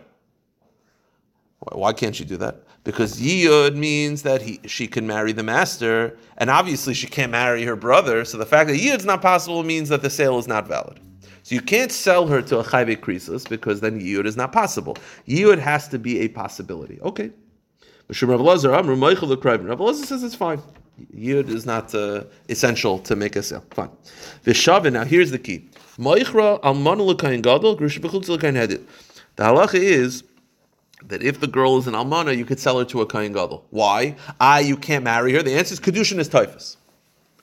[1.71, 2.65] Why can't you do that?
[2.83, 7.63] Because yiyud means that he, she can marry the master, and obviously she can't marry
[7.63, 8.25] her brother.
[8.25, 10.99] So the fact that yiyud's not possible means that the sale is not valid.
[11.43, 14.97] So you can't sell her to a chayve krisus because then yiyud is not possible.
[15.27, 16.99] Yiyud has to be a possibility.
[17.01, 17.31] Okay.
[18.09, 20.61] Rav Elazar says it's fine.
[21.15, 23.63] Yud is not uh, essential to make a sale.
[23.71, 23.89] Fine.
[24.43, 25.69] Vishavin, now here's the key.
[25.97, 26.03] The
[29.43, 30.23] halacha is
[31.07, 33.65] that if the girl is an almana, you could sell her to a Kohen Gadol.
[33.69, 34.15] Why?
[34.39, 35.43] Ah, you can't marry her.
[35.43, 36.77] The answer is kedushin is tofes.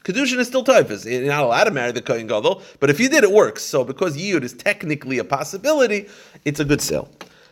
[0.04, 1.04] Kedushin is still tofes.
[1.04, 3.62] You're not allowed to marry the Kohen Gadol, but if you did, it works.
[3.62, 6.08] So because Yiyud is technically a possibility,
[6.44, 7.10] it's a good sale.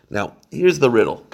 [0.08, 1.26] Now, here's the riddle.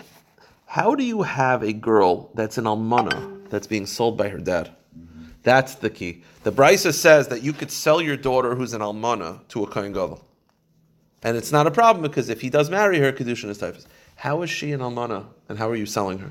[0.66, 4.70] How do you have a girl that's an almana that's being sold by her dad?
[5.42, 6.22] That's the key.
[6.44, 9.92] The Brisa says that you could sell your daughter who's an almana to a Kohen
[9.92, 10.24] Gadol.
[11.22, 13.86] And it's not a problem because if he does marry her, Kedushin is tofes.
[14.22, 16.30] How is she an almana and how are you selling her?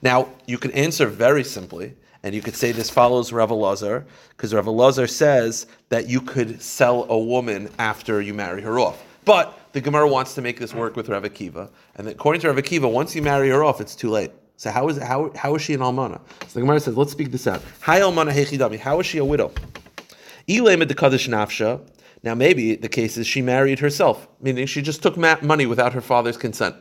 [0.00, 4.54] Now, you can answer very simply, and you could say this follows Rav Elazar, because
[4.54, 9.04] Rav Elazar says that you could sell a woman after you marry her off.
[9.26, 12.56] But the Gemara wants to make this work with Rav Akiva, and according to Rav
[12.56, 14.30] Akiva, once you marry her off, it's too late.
[14.56, 16.18] So how is how how is she an almana?
[16.46, 17.60] So the Gemara says, let's speak this out.
[17.82, 18.78] Hi almana hechidami.
[18.78, 19.52] How is she a widow?
[22.22, 26.00] Now maybe the case is she married herself, meaning she just took money without her
[26.00, 26.74] father's consent.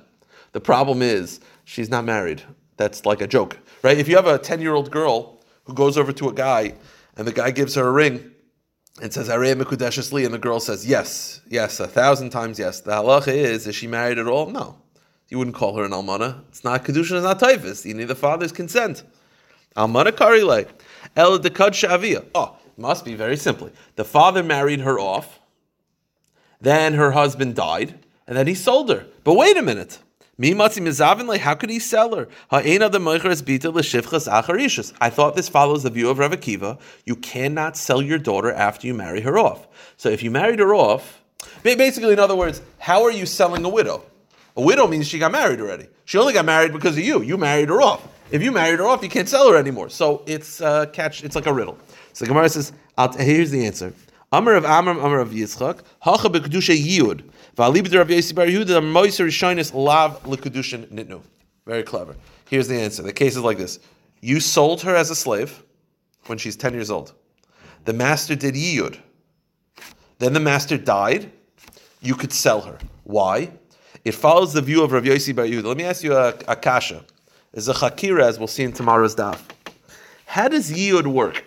[0.55, 2.41] The problem is she's not married.
[2.77, 3.97] That's like a joke, right?
[3.97, 6.75] If you have a ten-year-old girl who goes over to a guy,
[7.17, 8.31] and the guy gives her a ring
[9.01, 12.79] and says "Arei mekudeshes li," and the girl says yes, yes, a thousand times yes.
[12.79, 14.45] The halacha is: is she married at all?
[14.49, 14.77] No.
[15.27, 16.45] You wouldn't call her an almana.
[16.47, 17.17] It's not kedushin.
[17.17, 17.85] It's not tofes.
[17.85, 19.03] You need the father's consent.
[19.75, 20.69] Almana karile
[21.17, 22.25] el dekad shavia.
[22.33, 23.73] Oh, must be very simply.
[23.97, 25.41] The father married her off.
[26.61, 29.05] Then her husband died, and then he sold her.
[29.25, 29.99] But wait a minute.
[30.37, 32.27] Mi matzi mizavin how could he sell her?
[32.51, 32.59] The
[34.27, 34.93] acharishus.
[34.99, 36.77] I thought this follows the view of Rav Akiva.
[37.05, 39.67] You cannot sell your daughter after you marry her off.
[39.95, 41.23] So if you married her off,
[41.63, 44.03] basically, in other words, how are you selling a widow?
[44.57, 45.87] A widow means she got married already.
[46.03, 47.21] She only got married because of you.
[47.21, 48.05] You married her off.
[48.31, 49.89] If you married her off, you can't sell her anymore.
[49.89, 51.23] So it's uh, catch.
[51.23, 51.77] It's like a riddle.
[52.13, 52.73] So Gemara says,
[53.17, 53.93] here's the answer.
[54.31, 56.75] Amr of Amram, Amr of Yitzchak, Hacha bekedusha
[61.65, 62.15] Very clever.
[62.49, 63.01] Here's the answer.
[63.01, 63.79] The case is like this:
[64.21, 65.63] You sold her as a slave
[66.25, 67.13] when she's ten years old.
[67.85, 68.99] The master did yiyud.
[70.19, 71.31] Then the master died.
[72.01, 72.77] You could sell her.
[73.03, 73.51] Why?
[74.03, 75.63] It follows the view of Rav Yossi Bar Yehuda.
[75.65, 77.03] Let me ask you a, a kasha.
[77.53, 79.39] Is a chakira, as we'll see in tomorrow's daf.
[80.25, 81.43] How does yiyud work?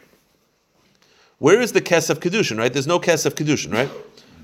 [1.38, 2.58] Where is the kes of kedushin?
[2.58, 2.72] Right?
[2.72, 3.72] There's no kes of kedushin.
[3.72, 3.90] Right?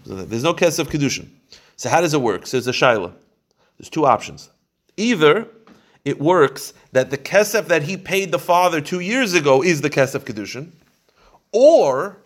[0.04, 1.28] There's no kes of kedushin.
[1.76, 2.46] So how does it work?
[2.46, 3.12] So there's a shaila.
[3.78, 4.50] There's two options.
[4.96, 5.48] Either
[6.04, 9.90] it works that the kesef that he paid the father two years ago is the
[9.90, 10.70] kesef kedushin,
[11.52, 12.18] or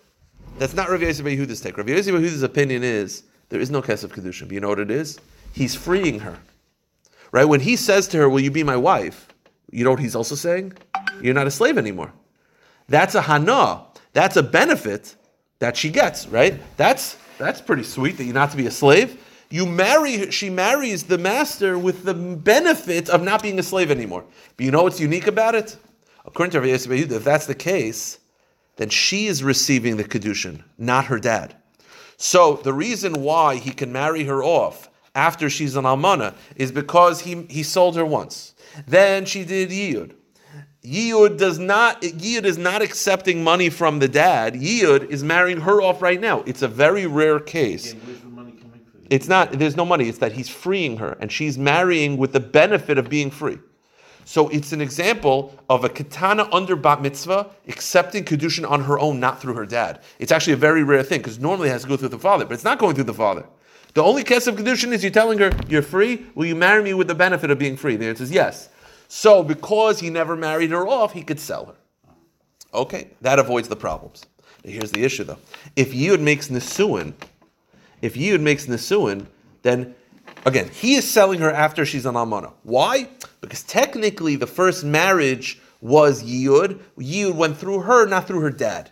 [0.59, 1.79] that's not Rav Yosef Yehuda's take.
[1.79, 4.43] Rav Yosef Yehuda's opinion is there is no kesef kedushin.
[4.43, 5.19] But you know what it is?
[5.53, 6.39] He's freeing her.
[7.31, 7.45] Right?
[7.45, 9.29] When he says to her, "Will you be my wife?"
[9.71, 10.73] You know what he's also saying?
[11.21, 12.13] You're not a slave anymore.
[12.89, 13.85] That's a hana.
[14.15, 15.15] That's a benefit
[15.59, 16.27] that she gets.
[16.27, 16.61] Right?
[16.77, 19.25] That's that's pretty sweet that you're not to be a slave.
[19.51, 24.25] You marry, she marries the master with the benefit of not being a slave anymore.
[24.57, 25.77] But you know what's unique about it?
[26.27, 28.19] According to Rav Yosef if that's the case,
[28.77, 31.57] then she is receiving the kedushin, not her dad.
[32.19, 37.21] So the reason why he can marry her off after she's an almana is because
[37.21, 38.55] he, he sold her once.
[38.87, 40.15] Then she did yiyud.
[40.85, 42.03] Yiyud does not.
[42.03, 44.55] Yiyud is not accepting money from the dad.
[44.55, 46.43] Yiyud is marrying her off right now.
[46.47, 47.93] It's a very rare case.
[47.93, 49.07] Again, where's the money coming from?
[49.11, 52.41] It's not, there's no money, it's that he's freeing her and she's marrying with the
[52.41, 53.59] benefit of being free.
[54.25, 59.19] So it's an example of a katana under bat mitzvah accepting kedushin on her own,
[59.19, 60.03] not through her dad.
[60.19, 62.45] It's actually a very rare thing because normally it has to go through the father,
[62.45, 63.47] but it's not going through the father.
[63.95, 66.27] The only case of kedushin is you're telling her, "You're free.
[66.35, 68.69] Will you marry me with the benefit of being free?" The answer is yes.
[69.09, 71.75] So because he never married her off, he could sell her.
[72.73, 74.27] Okay, that avoids the problems.
[74.65, 75.39] Now, here's the issue though:
[75.75, 77.15] if Yud makes nisuin,
[78.03, 79.27] if Yud makes Nisuin,
[79.63, 79.95] then
[80.47, 82.53] again, he is selling her after she's an Almana.
[82.63, 83.09] Why?
[83.41, 86.81] Because technically the first marriage was Yud.
[86.97, 88.91] Yud went through her, not through her dad.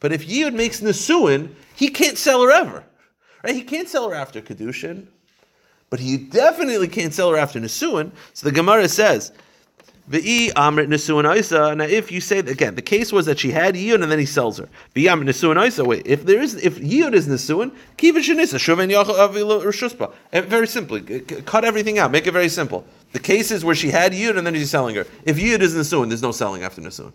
[0.00, 2.84] But if Yud makes Nisuin, he can't sell her ever.
[3.42, 3.54] Right?
[3.54, 5.06] He can't sell her after Kedushin,
[5.94, 8.10] but he definitely can't sell her after Nisuin.
[8.32, 9.30] So the Gemara says,
[10.10, 11.72] V'i amrit nisuin isa.
[11.76, 14.26] Now, if you say again, the case was that she had yiyud and then he
[14.26, 14.68] sells her.
[14.96, 15.84] V'i amrit nisuin isa.
[15.84, 20.66] Wait, if there is, if yiyud is nisuin, kiva shenisa shuven yachal And eh, very
[20.66, 22.10] simply, cut everything out.
[22.10, 22.84] Make it very simple.
[23.12, 25.06] The cases where she had yiyud and then he's selling her.
[25.24, 27.12] If yiyud is nisuin, there's no selling after nisuin.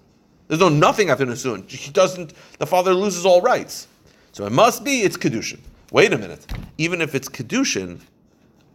[0.47, 1.67] There's no nothing after nisuin.
[1.67, 2.31] She doesn't.
[2.59, 3.89] The father loses all rights.
[4.31, 5.59] So it must be it's kedushin.
[5.91, 6.45] Wait a minute.
[6.77, 7.99] Even if it's kedushin,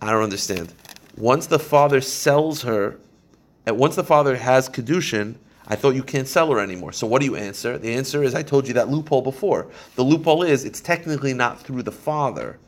[0.01, 0.72] I don't understand.
[1.16, 2.99] Once the father sells her
[3.66, 5.36] and once the father has kedushin,
[5.66, 6.92] I thought you can't sell her anymore.
[6.92, 7.78] So what do you answer?
[7.78, 9.68] The answer is I told you that loophole before.
[9.97, 12.59] The loophole is it's technically not through the father,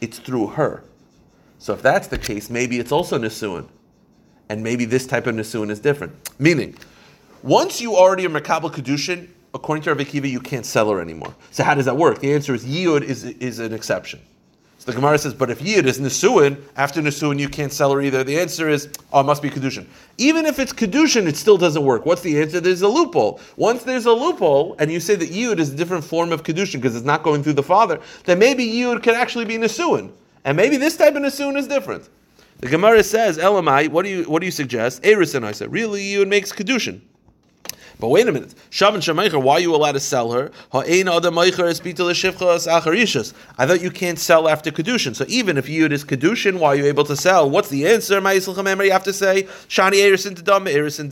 [0.00, 0.84] it's through her.
[1.58, 3.68] So if that's the case, maybe it's also nisuin,
[4.48, 6.12] and maybe this type of nisuin is different.
[6.38, 6.76] Meaning,
[7.42, 11.34] once you already are makabel kedushin, according to Rav Akiva, you can't sell her anymore.
[11.52, 12.18] So how does that work?
[12.20, 14.20] The answer is Yud is, is an exception.
[14.82, 18.02] So the Gemara says, but if Yid is Nisuin, after Nisuin you can't sell her
[18.02, 18.24] either.
[18.24, 19.86] The answer is, oh, it must be Kedushin.
[20.18, 22.04] Even if it's Kedushin, it still doesn't work.
[22.04, 22.58] What's the answer?
[22.58, 23.38] There's a loophole.
[23.54, 26.80] Once there's a loophole, and you say that Yid is a different form of Kedushin
[26.80, 30.10] because it's not going through the father, then maybe Yid can actually be Nisuin.
[30.44, 32.08] And maybe this type of Nisuin is different.
[32.58, 35.04] The Gemara says, Elamai, what do you what do you suggest?
[35.04, 37.02] Erison, I said, really Yid makes Kedushin.
[38.02, 38.52] But wait a minute.
[38.70, 40.50] Shaman Shamaycher, why are you allowed to sell her?
[40.72, 40.82] I
[43.66, 45.14] thought you can't sell after Kedushin.
[45.14, 47.48] So even if Yud is Kedushin, why are you able to sell?
[47.48, 48.14] What's the answer?
[48.14, 51.08] You have to say, Shani Erison to Dam, Erison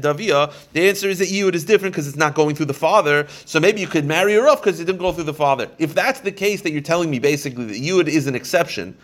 [0.00, 0.50] Davia.
[0.72, 3.26] The answer is that Yud is different because it's not going through the father.
[3.44, 5.68] So maybe you could marry her off because it didn't go through the father.
[5.78, 8.96] If that's the case, that you're telling me basically that Yud is an exception,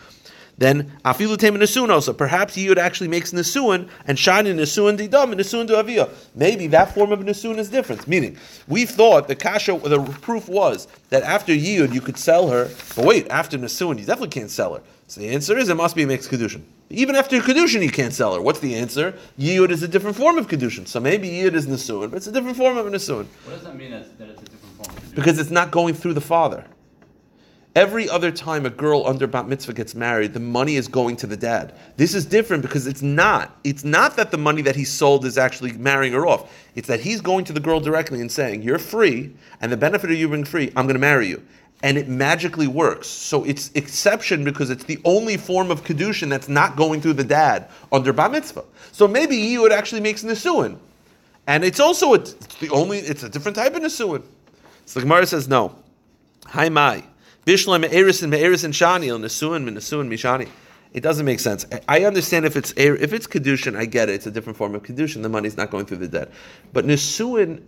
[0.59, 2.13] then afilu teim nesuin also.
[2.13, 6.09] Perhaps Yud actually makes nesuin and shine in nesuin didam and nesuin avia.
[6.35, 8.09] Maybe that form of nesuin is different.
[8.09, 12.71] Meaning, we thought the kasha, the proof was that after Yud you could sell her,
[12.95, 14.83] but wait, after nesuin you definitely can't sell her.
[15.09, 16.63] So the answer is it must be a mixed kedushin.
[16.89, 18.41] Even after kedushin you can't sell her.
[18.41, 19.15] What's the answer?
[19.39, 20.89] Yud is a different form of kedushin.
[20.89, 23.77] So maybe Yud is nesuin, but it's a different form of nesuin What does that
[23.77, 26.65] mean that, that it's a different form of because it's not going through the father.
[27.77, 31.27] Every other time a girl under bat mitzvah gets married, the money is going to
[31.27, 31.75] the dad.
[31.99, 33.55] This is different because it's not.
[33.65, 36.51] It's not that the money that he sold is actually marrying her off.
[36.75, 40.11] It's that he's going to the girl directly and saying, "You're free, and the benefit
[40.11, 41.43] of you being free, I'm going to marry you."
[41.83, 43.09] And it magically works.
[43.09, 47.25] So it's exception because it's the only form of kedushin that's not going through the
[47.25, 48.65] dad under bat mitzvah.
[48.93, 50.79] So maybe Yud actually makes nisuin,
[51.47, 53.01] and it's also a, it's the only.
[53.01, 54.23] It's a different type of nisuin.
[54.87, 55.75] So the Gemara says no.
[56.47, 57.05] Hi mai.
[57.47, 60.49] Bishlam me'eris and and shani el nesuin min nesuin mishani.
[60.93, 61.65] It doesn't make sense.
[61.89, 64.15] I- understand if it's er- if it's kedushin, I get it.
[64.15, 65.23] It's a different form of kedushin.
[65.23, 66.33] The money's not going through the dead.
[66.73, 67.63] But nesuin,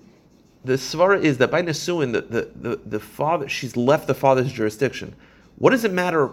[0.64, 4.52] the svara is that by nesuin, the, the, the, the father she's left the father's
[4.52, 5.14] jurisdiction.
[5.58, 6.32] What does it matter?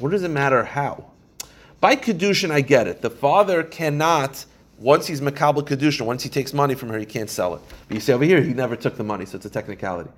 [0.00, 1.12] What does it matter how?
[1.80, 3.02] By kedushin, I get it.
[3.02, 4.46] The father cannot.
[4.78, 7.60] Once he's makabel kedushin, once he takes money from her, he can't sell it.
[7.86, 10.10] But you see over here, he never took the money, so it's a technicality.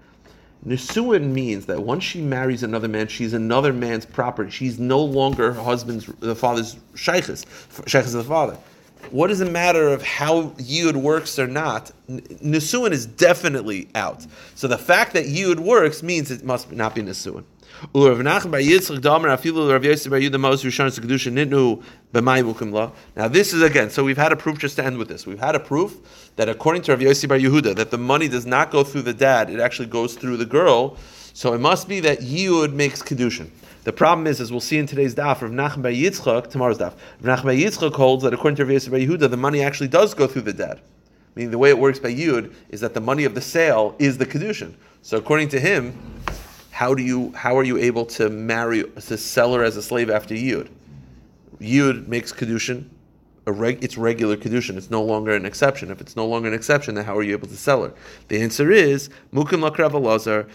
[0.65, 4.51] Nisuin means that once she marries another man, she's another man's property.
[4.51, 7.45] She's no longer her husband's, the father's shaykhs,
[7.87, 8.57] shaykhs of the father.
[9.11, 11.93] What does it matter of how Yud works or not?
[12.09, 14.27] Nisuin is definitely out.
[14.57, 17.45] So the fact that Yud works means it must not be Nisuin.
[17.95, 20.91] Nachman bar Yitzchak Damer Afilu Rav Yosef Yehuda Mos Rishon
[21.33, 21.83] Nitnu.
[23.16, 23.91] Now this is again.
[23.91, 25.27] So we've had a proof just to end with this.
[25.27, 28.47] We've had a proof that according to Rav Yosef bar Yehuda that the money does
[28.47, 30.97] not go through the dad; it actually goes through the girl.
[31.35, 33.51] So it must be that Yud makes kedushin.
[33.85, 36.95] The problem is, as we'll see in today's daf, Rav Nachman bar Yitzchak, tomorrow's daf,
[37.20, 39.89] Rav Nachman bar Yitzchak holds that according to Rav Yosef bar Yehuda, the money actually
[39.89, 40.81] does go through the dad.
[41.35, 44.16] Meaning the way it works by Yud is that the money of the sale is
[44.16, 44.72] the kedushin.
[45.03, 45.93] So according to him,
[46.77, 50.11] how do you how are you able to marry to sell her as a slave
[50.11, 50.68] after Yud?
[51.59, 52.85] Yud makes kedushin.
[53.47, 54.77] Reg, it's regular kedushin.
[54.77, 55.91] It's no longer an exception.
[55.91, 57.95] If it's no longer an exception, then how are you able to sell her?
[58.29, 60.51] The answer is mukim lakrav alazar.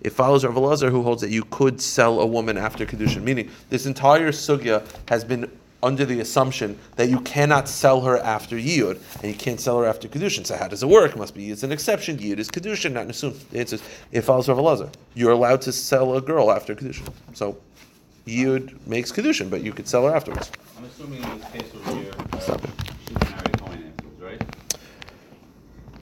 [0.00, 3.24] It follows Rav Elazar who holds that you could sell a woman after kedushin.
[3.24, 5.50] Meaning, this entire sugya has been
[5.84, 9.84] under the assumption that you cannot sell her after Yud, and you can't sell her
[9.84, 10.46] after Kedushin.
[10.46, 11.12] So how does it work?
[11.12, 12.16] It must be it's an exception.
[12.16, 14.92] Yud is Kedushin, not answer is, it follows Rav Elazar.
[15.14, 17.12] You're allowed to sell a girl after Kedushin.
[17.34, 17.58] So
[18.26, 20.50] Yud makes Kedushin, but you could sell her afterwards.
[20.78, 22.12] I'm assuming in this case over here.
[22.40, 22.93] Stop it.